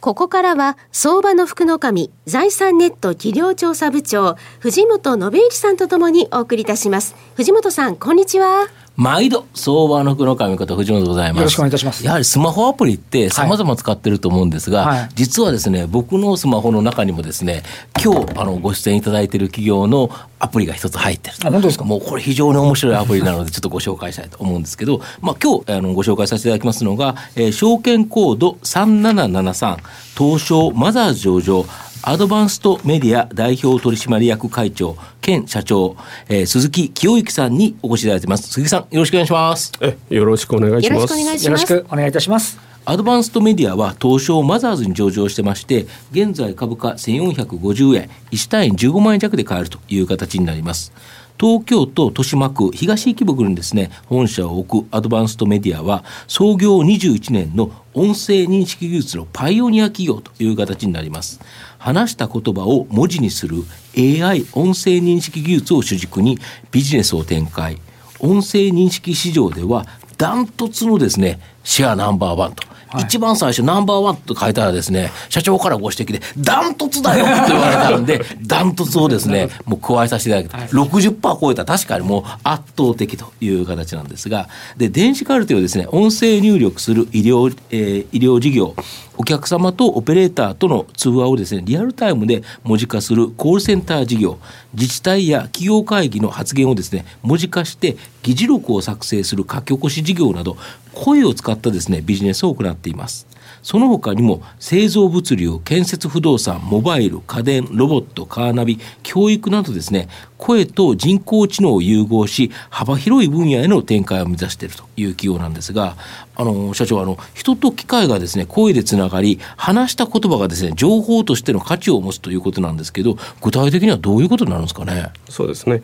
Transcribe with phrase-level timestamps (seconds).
[0.00, 7.14] ここからは、相場の福の神、財産ネット企業調査部長、藤本信之さんとともにお送りいたします。
[7.36, 8.66] 藤本さん、こんにちは。
[9.00, 11.38] 毎度相場の黒神こと藤本でございます。
[11.38, 12.04] よろしくお願いいたします。
[12.04, 17.62] やはりスマホアプリって様々使ってると思うんですが、はい、実はですね、僕のスマホの中にもですね、
[18.04, 21.36] 今日あのご出演いただいている企業のアプリが一つ入ってる。
[21.46, 21.84] あ、本当ですか？
[21.84, 29.78] もうこれ非常に面白いアプリなのでちょっとご紹介したいと思うんですけど、まあ今日あのご紹介させていただきますのが、えー、証券コード3773
[30.18, 31.64] 東証マザーズ上場
[32.02, 35.96] アドバンストメディア代表取締役会長兼社長、
[36.28, 38.48] えー、鈴木清之さんにお越しいただいてます。
[38.48, 39.72] 鈴木さん、よろしくお願いします。
[39.82, 41.44] え、よろしくお願いします。
[41.44, 42.58] よろしくお願いいたします。
[42.86, 50.92] アドバンストメディアは東証マザーズに上場してまして、現在株価1450円、1単位15万円弱で買えるという形になります。
[51.40, 61.40] 東京都豊島区東池袋にですね、本社を置くアドバンストメディアは、創業21年の音声認識技術のパイオニア企業という形になります。
[61.78, 63.64] 話した言葉を文字にする
[63.96, 66.38] AI 音声認識技術を主軸に
[66.72, 67.78] ビジネスを展開。
[68.18, 69.86] 音声認識市場では
[70.18, 80.68] ダントツのですね、シェアナンバーワンとはい、一番最初ナンバーワンと書いたらですね、社長からご指摘で、ダントツだよって言われたんで、 ダントツをですね、もう加えさせていただきたい。
[80.68, 88.74] 60%超えたら確かにもう圧倒的という形なんですが、で、電子カルテをですね、音声入力する医療、えー、医療事業、
[89.20, 94.38] お客様とオペレーターとの通話をですね、リアルタイムで文字化するコールセンター事業、
[94.72, 100.56] 自治体や企業会議の発言をですね、文字化して議事録を作成する書き起こし事業など、
[100.94, 103.26] 声を使ったですね、ビジネスを行っています。
[103.62, 115.96] その他にも製造物流、建設不動産、モバイル、家電、ロボット、カーナビ、教育などですね、声と人工知能を融合し、幅広い分野への展開を目指しているという企業なんですが、
[116.36, 125.10] あの、社長、あの、人と機械がですね、声でつながり、話した言葉がですね、情報としての価値を持つということなんですけど、具体的にはどういうことになるんですかね？
[125.28, 125.82] そうですね。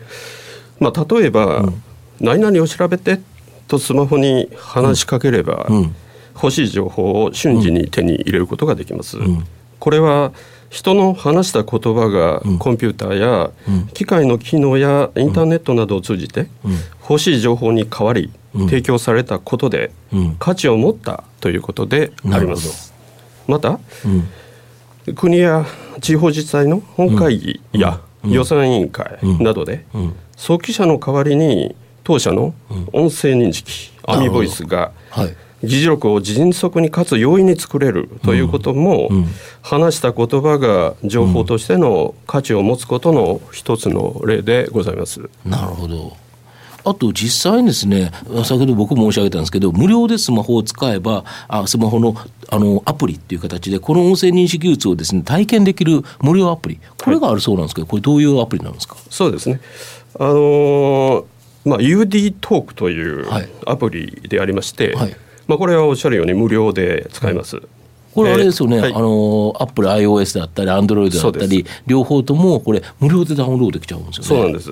[0.81, 1.83] まあ、例えば、うん、
[2.21, 3.21] 何々を調べて
[3.69, 5.97] とスマホに話しかければ、うんうん
[6.43, 9.19] 欲しい情報を瞬時に手に入れることができます。
[9.19, 9.45] うん、
[9.79, 10.33] これは
[10.71, 13.51] 人の話した言葉がコンピューターや
[13.95, 16.49] 機械の機能やインターネットなどを通じて
[17.09, 19.93] 欲しい情報に変わり提供されたことで
[20.39, 22.93] 価値を持ったということであります。
[23.47, 23.79] また、
[25.15, 25.65] 国や
[26.01, 29.87] 地方自治体の本会議や予算委員会などで
[30.37, 32.55] 早期者の代わりに当社の
[32.93, 39.27] 音声認識アミボイスが、はい議事録を迅速にかつ容易に作れるということも、うんうん、
[39.63, 45.21] 話した言葉が情報としての価値を持つことの一つの例でございます。
[45.45, 46.17] なるほど。
[46.85, 48.13] あと実際にですね、
[48.45, 52.15] 先ほど僕申し上げたんですけど、無料でスマホを使えば、あスマホの
[52.49, 58.97] あのアプリっていう形で、この音声認識技術をですね、体験できる無料アプリ、これがあるそうなんですけど、これどういうアプリなんですか？
[59.11, 59.61] そうですね。
[60.21, 61.25] あのー、
[61.65, 63.27] まあ、UD トークという
[63.67, 67.61] アプリでありまして、はいはいまあ、これはおっしゃるように無料で使えます。
[68.15, 74.29] これあれですよね、えーはい、あのアップル iOS だったり、アンドロイドだったり、両方ともこれ、無料でダウンロードできちゃうんですよね。
[74.29, 74.71] そうなんです。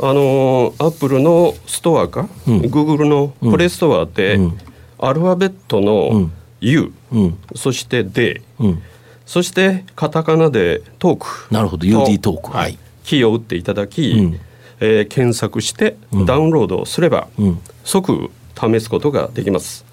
[0.00, 4.58] あのアップルのストアか、グーグルのプレイストアで、うん、
[4.98, 6.30] アルファベットの
[6.60, 8.82] U、うん、そして D、うん、
[9.26, 11.52] そしてカタカナでトーク。
[11.52, 12.56] なるほど、UD トーク。
[12.56, 12.78] はい。
[13.02, 14.40] キーを打っていただき、うん、
[14.80, 15.96] えー、検索して
[16.26, 17.28] ダウンロードすれば、
[17.84, 19.84] 即試すことができます。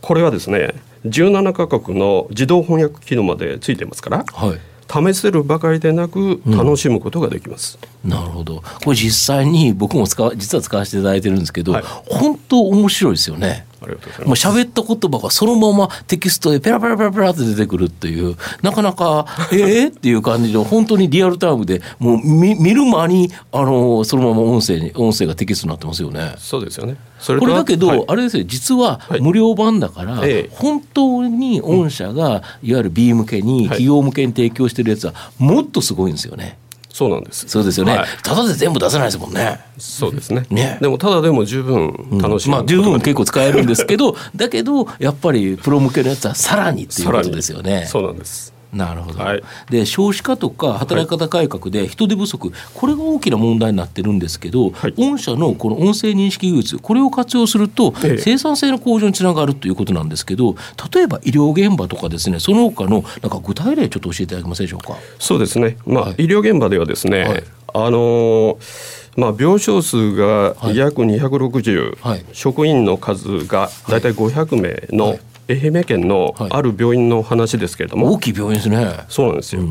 [0.00, 0.74] これはですね
[1.06, 8.62] 17カ国の自動翻訳機能までついてますから、はい、試せるばかりでなく楽しむことができます、うん、なるほど。
[8.84, 13.66] これ実際に僕も使実は使わせていただいてるんですけど、はい、本当面白いですよね。
[13.82, 14.26] ありがとう。
[14.32, 26.34] 喋った言葉がそのままテキストでペラペラペラペラって出てくるっていう、なかなか、 ええっていう感じの、本当にリアルタイムで、もう見見る間に、あの、そのまま音声に、音声がテキストになってますよね。
[26.38, 26.96] そうですよね。
[27.18, 36.58] それこれだけど、はい、あれですよ、実は無料版だから、はい、本当に御社が、いわゆる B 向けに、企業向けに提供してるやつは、もっとすごいんですよね。
[36.92, 37.48] そうなんです。
[37.48, 37.96] そうですよね。
[37.96, 39.60] はい、ただで全部出せないですもんね。
[39.78, 40.44] そうですね。
[40.50, 40.78] ね。
[40.80, 47.86] でもただでも十分楽しい、うん、まあ十分結構使えるんですけど、だけどやっぱりプロ向けのやつはさらにっていうことですよね。
[47.86, 48.52] そうなんです。
[48.72, 49.42] なるほど、はい。
[49.70, 54.94] で少子化とか働き方改革で人手不足、これが大きな問題になってるんですけど、はい。
[54.96, 58.18] 御社のこの音声認識技術、これを活用すると、ええ。
[58.18, 60.56] 生産性の向上につながるということなんですけど、
[60.92, 64.96] 例えば医療現場とかですね、その他のなんか具体例、ちょっと教えていただけますでしょうか？
[65.18, 66.14] そうですね、まあはい。
[66.24, 67.44] 医療現場ではですね、はい。
[67.74, 70.76] あのーまあ、病床数がはい。
[70.76, 72.24] 約260、はい。
[72.32, 74.76] 職職員の数が大体500名は
[75.10, 76.50] のい愛媛県のはい。
[76.50, 78.86] ある病院の話ですけれども、大きい病院ですね。
[79.08, 79.62] そうなんですよ。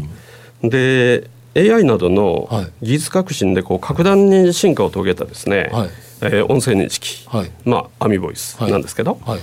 [0.63, 2.71] で AI などのはい。
[2.81, 5.89] 技術革新でこう格段に進化を遂げたですね、はい。
[6.21, 7.51] えー音声認識、はい。
[7.65, 9.39] まあアミボイスなんですけど、はい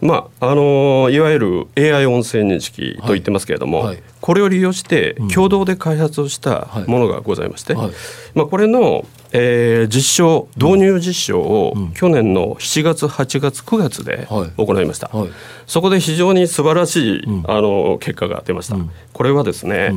[0.00, 3.86] まああのーいわゆる AI 音声認識と言ってますけれども、はい。
[3.88, 6.90] はいこれを利用して共同で開発をしたはい。
[6.90, 7.90] ものがございまして、はい。
[8.34, 14.50] まあ、これの、えー実証導入実証を去年の7月8月9月ではい。
[14.56, 15.30] 行いました、はい。
[15.66, 18.76] そこで非常に素晴らしい、あの結果が出ました、
[19.12, 19.92] これはですね、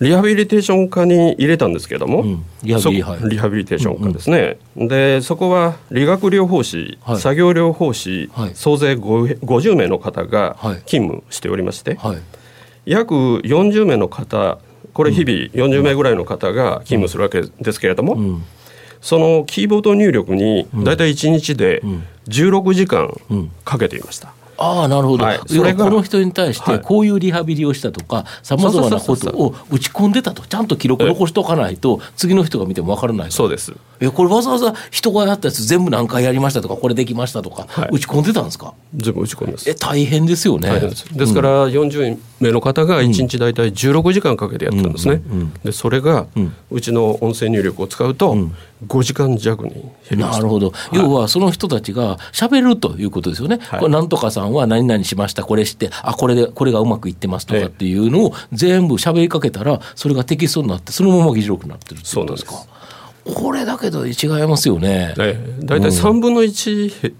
[0.00, 2.44] リハビリテーション科に入れたんですけれども、ん。
[2.62, 2.96] リハビ
[3.28, 7.18] リハビリテーション科ですね、でそこは理学療法士、はい。
[7.18, 8.52] 作業療法士、はい。
[8.54, 10.76] 総勢5 50名の方がはい。
[10.86, 12.18] 勤務しておりまして、はい。
[12.86, 14.58] 約40名の方
[14.94, 18.42] これ日々40名ぐらいの方が勤務するわけですけれども、ん。
[19.02, 21.82] そのキーボード入力に大体1日で
[22.28, 23.18] 16時間
[23.64, 24.32] かけていました。
[24.60, 25.38] ああなるほど、はい。
[25.38, 26.80] この人に対してはい。
[26.80, 30.42] こういうリハビリをしたとかさまざまなことを打ち込んでたと。
[30.42, 33.72] ちゃんと記録残しておかないと次の人が見ても分からないそうです。
[34.00, 37.88] えこれわざわざ人がやったやつ全部何回やりましたとかこれできましたとか、はい。
[37.92, 38.74] 打ち込んでたんですか？
[38.94, 39.68] 全部打ち込みます。
[39.70, 40.78] え大変ですよね。
[40.78, 41.04] です。
[41.16, 45.22] ですから40名の方が1日大体16時間かけてやってたんですね、
[45.64, 46.26] でそれが
[46.70, 48.34] うちの音声入力を使うと
[48.86, 50.38] 5時間弱に減りました。
[50.38, 53.80] なるほど、要はその人たちが喋るということですよね、はい。
[53.80, 62.66] これなんとかさんは何々しました、これして、あこれでこれがうまくいってますとかっていうのを全部喋りかけたら、それがテキストになって、そのまま議事録になってるってことですか？
[63.24, 64.14] これだけど違い
[64.48, 65.14] ますよね。
[65.18, 67.14] ええ大体3分の1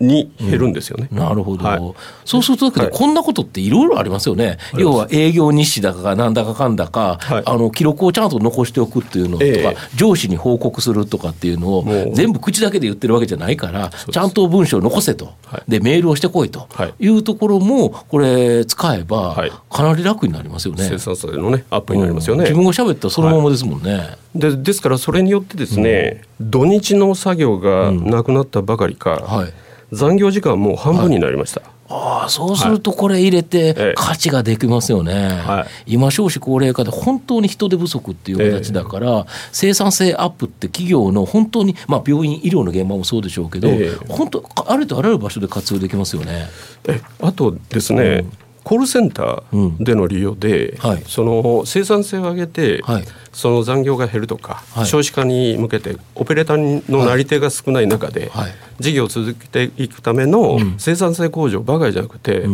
[0.00, 1.94] に減るんですよね、なるほど、はい。
[2.24, 2.92] そうするとだけど、はい。
[2.92, 7.42] こんなことっていろいろありますよね、要は営業日誌だかなんだかかんだか、はい。
[7.46, 9.76] あの記録をちゃんと残しておくっていうのとか、ええ。
[9.94, 15.62] 上司に報告するとかっていうのを全部口だけで言ってるわけじゃないからちゃんと文章を残せと、はい。
[15.70, 16.66] でメールをしてこいと。
[16.72, 16.94] はい。
[16.98, 19.52] いうところもこれ使えばはい。
[19.70, 20.84] かなり楽になりますよね。
[20.84, 24.16] 生産性のねアップになりますよね、自分が喋ったらそのままですもんね。
[24.34, 29.52] でですからそれによってですね、土日の作業がなくなったばかりか、はい
[29.94, 35.94] 残業時間はもう半分になりました、ああそうするとこれ入れえてえ価値ができますよね、はい。
[35.94, 44.06] 今少子高齢化で本当に人手不足っていう形だから、生産性アップって企業の本当に、まあ、病院医療の現場もそうでしょうけど、ええ。
[44.08, 46.48] 本当ありとあらゆる場所で活用できますよね。
[46.88, 48.24] えあとですね、
[48.64, 51.02] コールセンターでの利用で、はい。
[51.06, 53.04] その生産性を上げて、はい。
[53.32, 54.86] その残業が減るとか、はい。
[54.86, 58.52] 少子化に向けてオペレーターのなり手が少ない中で、はい。
[58.80, 62.46] 事業を続けていくための生産性向上ばかりじゃなくて、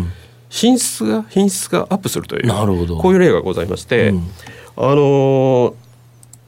[0.48, 2.48] 品質が品質がアップするという
[3.00, 4.30] こういう例がございまして、うん。
[4.76, 5.74] あのー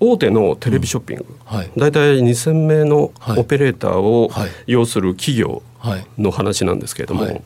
[0.05, 1.71] 大手のテレビショッピング、はい。
[1.77, 3.39] 大体2000名のはい。
[3.39, 4.49] オペレーターをはい。
[4.67, 6.05] 要する企業はい。
[6.19, 7.41] の話なんですけれども、はい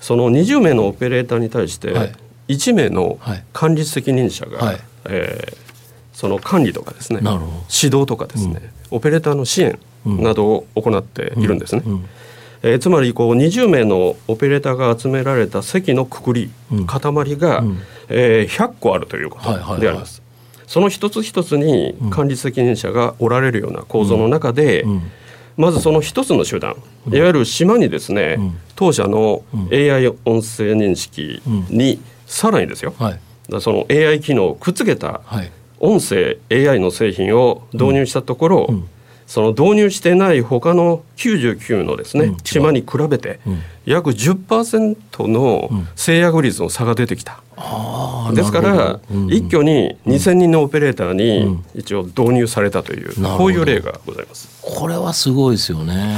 [0.00, 2.12] その20名のオペレーターに対してはい。
[2.48, 3.44] 1名のはい。
[3.52, 4.80] 管理責任者が、はい。
[5.06, 5.70] えー
[6.12, 11.82] その管理とかですね指導とかですね、オペレーターの支援などを行っているんですね。
[12.62, 16.86] えーつまりこう20名のオペレーターが集められた席のくくり、うん。
[16.86, 17.00] 塊
[17.38, 17.64] が、
[18.10, 20.20] えー100個あるということであります。
[20.66, 25.00] その一つ一つに管理責任者がおられるような構造の中で、ん
[25.60, 26.76] まずその一つの手段、
[27.12, 28.38] いわゆる島にですね、
[28.76, 33.20] 当社の AI 音声認識にさらにですよ、はい。
[33.60, 35.52] その AI 機能をくっつけたはい。
[35.78, 38.74] 音声 AI の製品を導入したところ、
[39.30, 43.38] その導入してない他の99のですね、うん島に比べて
[43.84, 47.40] 約10%の制約率の差が出てきた。
[47.56, 49.32] ああですからなるほどうん。
[49.32, 54.48] 一挙に2000人のオペレーターに一応導入されたというこういう例がございます。
[54.62, 56.16] これはすごいですよね。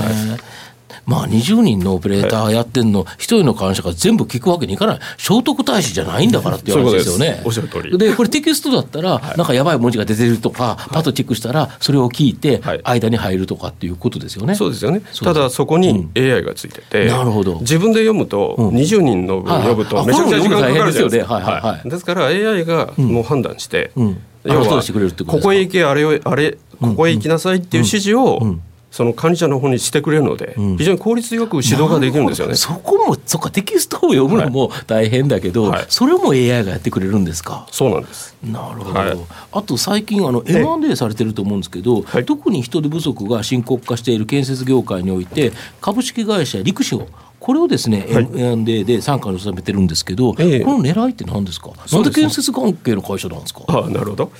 [1.07, 4.99] まあ20人のオペレーターやってんの、一人の感謝が全部聞くわけにいかない。
[5.19, 7.43] 聖徳太子じゃないんだからっていう話ですよね。
[7.45, 7.97] おっしゃる通り。
[7.99, 14.55] で、これテキストだったら、なんかやばい文字が出てるとか、パッとチェックしたら、それを聞いてはい、間に入るとかっていうことですよね。
[14.55, 15.03] そうですよね。
[15.23, 17.59] ただそこに AI がついてて、なるほど。
[17.61, 18.69] 自分で読むとうん。
[18.71, 21.35] 20人の読むとあめちゃくちゃ時間かかるじゃないですか、ですよね。
[21.35, 21.89] はいはいはい。
[21.89, 24.19] ですから AI がもう判断して、うん。
[24.45, 24.83] 要は
[25.27, 28.57] ここへ行けあれをあれここへ行きなさいっていう指示を
[28.93, 32.55] その管理者の方にしてくれるので、非常に効率よく指導ができるんですよね。
[32.55, 37.67] そこもそっかテキストを読むのも大変だけど、はい、それも AI がやってくれるんですか？
[37.73, 38.37] そうなんです。
[38.45, 38.99] なるほど。
[38.99, 39.19] はい、
[39.53, 47.09] あと最近あの M&A されてると思うんですけど、はい、特に人手不足が深刻化している建設業界において株式会社陸士を
[47.43, 53.65] これをですね、はい、M&A で傘下に収めてるんですけど、ええ、この狙いって何ですか、なんで建設関係の会社なんですか？
[53.67, 54.31] あなるほど、うん、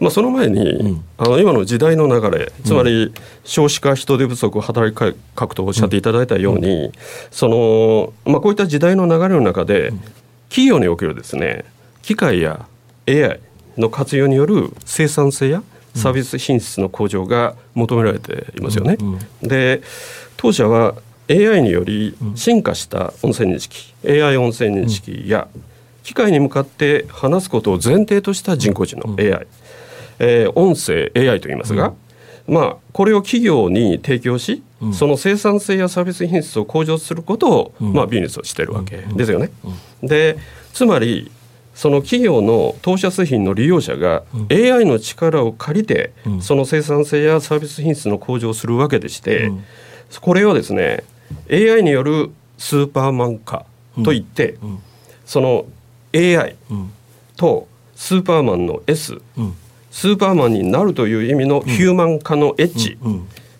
[0.00, 6.92] まあ、その前に、うん、あの今の時代の流れ、つまり少子化、人手不足、働きかくとおっしゃっていただいたように、うん、
[7.30, 9.92] そのまあ、こういった時代の流れの中で、
[10.48, 11.64] 企業におけるですね
[12.02, 12.66] 機械や
[13.06, 13.38] AI
[13.76, 15.62] の活用による生産性や
[15.94, 18.98] サービス品質の向上が求められていますよね。
[19.42, 19.80] で
[20.36, 20.96] 当社は
[21.30, 25.48] AI により進化した音声認識、うん、AI 音声認識や
[26.02, 29.46] 機械に向かって話すことを前提とした人工知能、うん、AI、
[30.18, 31.92] えー、音声 AI と言いますが、
[32.46, 39.50] うん、まあ、これを企業に提供し、うん、その生産性やサービス品質を向上することを、まあ、ビジネスをしているわけですよね。
[40.02, 40.38] で
[40.72, 41.30] つまり
[41.74, 49.52] その企業の当社製品の利用者が AI の力を借りて、その生産性やサービス品質の向上をするわけでして、
[50.20, 51.04] これをですね
[51.50, 53.64] AI によるスーパーマン化
[54.04, 54.78] といって、うん、
[55.24, 55.66] その
[56.14, 56.56] AI
[57.36, 59.54] とスーパーマンの S、うん、
[59.90, 62.98] スーパーマンになるという意味のヒューマン化の H、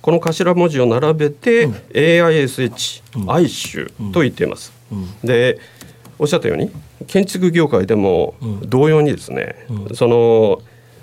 [0.00, 4.72] この頭文字を並べて、AISH、アイシュと言っています。
[5.22, 5.58] で
[6.18, 6.70] おっしゃったように
[7.06, 9.54] 建築業界でも同様にですね、
[9.94, 10.60] その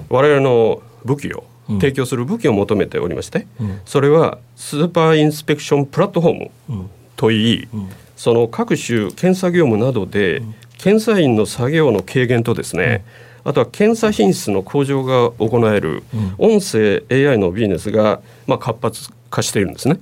[0.10, 3.48] 我々の武器を提供する武器を求めておりまして、
[3.86, 7.68] それはスーパーインスペクションプラットフォームといい、
[8.16, 10.42] その各種検査業務などで
[10.78, 13.04] 検査員の作業の軽減とですね、
[13.44, 16.04] あとは検査品質の向上が行える
[16.38, 20.00] 音声 AI のビジネスがまあ活発化しているんですね。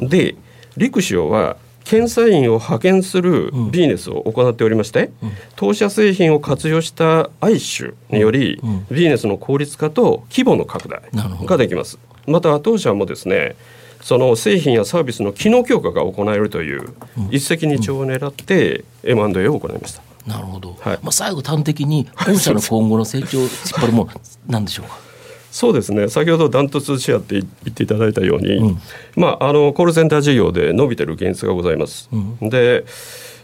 [0.00, 0.34] で
[0.76, 1.56] 陸塩は
[1.90, 11.02] 検査員を派遣するビジネスを行っておりまして、うん、当社製品を活用したアイシュにより、うんビジネスの効率化と規模の拡大
[11.46, 11.98] ができます。
[12.26, 13.56] また当社もですね
[14.02, 16.94] その製品やサービスの機能強化が行えるという
[17.30, 20.02] 一石二鳥を狙って M&A を行いました。
[20.26, 20.76] なるほど。
[20.80, 24.08] はい、まあ最後端的に本社の今後の成長を 引っ張るも
[24.46, 25.09] 何でしょうか？
[25.50, 26.08] そうですね。
[26.08, 28.78] 先ほどダントツシェアって言っていただいたように、うん、
[29.16, 32.08] まあ、あのコールセンター事業で伸びてる現実がございます。
[32.12, 32.84] うん、で、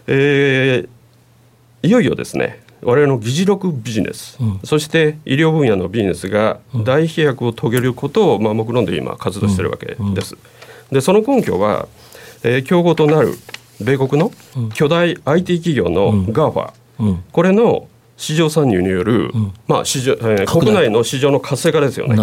[0.07, 10.37] えー、いよいよですね我々の議事録ビジネス、うん、そして医療分野のビジネスが大飛躍を遂げることを、まあ、目論んで今活動しているわけです。
[10.91, 11.87] でその根拠は、
[12.43, 13.33] えー、競合となる
[13.81, 14.31] 米国の
[14.73, 16.71] 巨大 IT 企業の GAFA、
[17.31, 17.87] これの
[18.17, 22.17] 市場参入による、うん、まあ市場えー、国内の市場の活性化ですよね。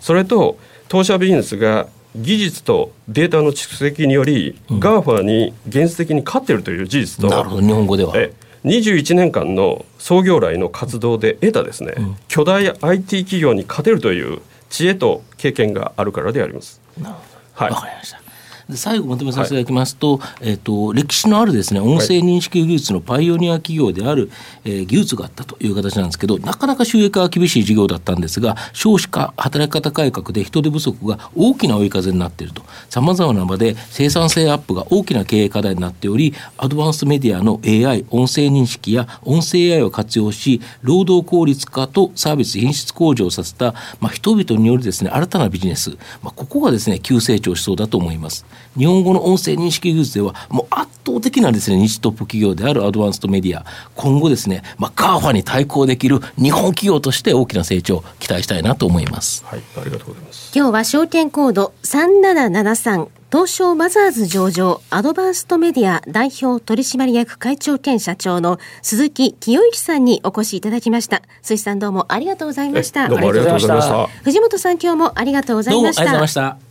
[0.00, 8.12] それと当社ビジネスが技術とデータの蓄積により、うん、ガーファに現実的に勝っているという事実となるほど日本語では。
[8.16, 8.32] え
[8.64, 16.80] 21年間の創業来の活動で得たですね、うん、巨大 IT 企業に勝てるという知恵と経験があるからであります。
[17.00, 17.20] なるほ
[17.60, 18.18] ど、はい、わかりました。
[18.18, 18.27] で
[18.76, 24.30] 最後まとめさせていただきますと、はい、えっ、と、歴史のあるですね、音声認識技術のパイオニア企業である、
[24.64, 32.62] えー、技術があったという形なんですけど、なかなか収益化は厳しい事業だったんですが、少子化、働き方改革で人手不足が大きな追い風になっていると。
[32.90, 48.44] さまざまな場で生産性アップが大きな経営課題になっており、アドバンスメディアの AI、音声認識や音声 AI を活用し、労働効率化とサービス品質向上させた、まあ、人々によるですね、新たなビジネス、まあ、ここがですね、急成長しそうだと思います。
[48.76, 59.44] 日本語の音声認識技術では、もう圧倒的なですね、日トップ企業であるアドバンストメディア、今後ですね、まあ、 GAFA に対抗できる日本企業として大きな成長を期待したいなと思います。
[59.46, 60.52] はい、ありがとうございます。
[60.54, 71.22] 今日は証券コード3773東証マザーズ上場アドバンストメディア代表取締役会長兼社長の鈴木清幸さんにお越しいただきました。
[71.42, 73.06] 鈴木さんどうもありがとうございました。
[73.08, 74.06] どうもありがとうございました。
[74.24, 76.04] 藤本さん今日もありがとうございました。
[76.04, 76.67] どうもありがとうございました。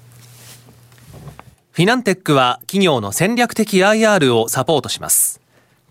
[1.78, 5.40] フィナンテックは企業の戦略的 IR をサポートします。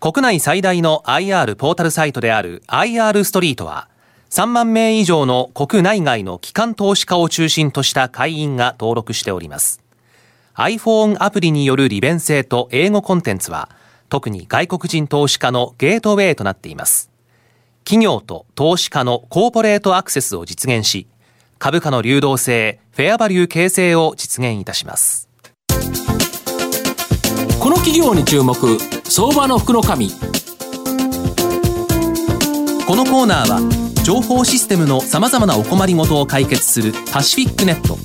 [0.00, 3.88] 国内最大の IR ポータルサイトである IR ストリートは、
[4.31, 9.81] 3万名以上の国内外の機関投資家を中心とした会員が登録しております。
[10.57, 13.69] iPhone アプリによる利便性と英語コンテンツは、
[14.09, 17.12] 特に外国人投資家のゲートウェイとなっています。
[17.85, 21.07] 企業と投資家のコーポレートアクセスを実現し、
[21.61, 25.26] 株価の流動性、フェアバリュー形成を実現いたします。
[27.66, 28.78] この企業に注目。
[29.11, 30.08] 相場の福の神。
[30.08, 30.14] こ
[32.94, 37.96] のコーナーは情報システムのさまざまなお困りごとを解決するパシフィックネット。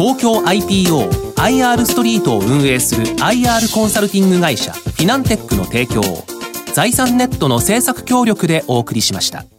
[0.00, 6.24] 東京 IPO IR ストリートを運営する IR コンサルティング会社フィナンテックの提供を
[6.72, 9.55] 財産ネットの政策協力でお送りしました。